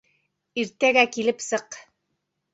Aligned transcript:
Иртәгә 0.61 1.03
килеп 1.17 1.45
сыҡ. 1.51 1.79